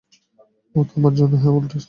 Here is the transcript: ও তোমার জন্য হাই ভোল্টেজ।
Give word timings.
ও 0.75 0.79
তোমার 0.91 1.13
জন্য 1.15 1.33
হাই 1.41 1.51
ভোল্টেজ। 1.53 1.79